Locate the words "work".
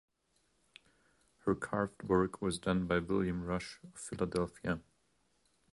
2.01-2.41